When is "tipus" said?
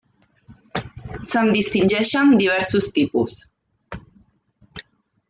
2.97-3.37